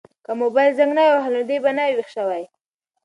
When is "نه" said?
0.97-1.03, 1.77-1.83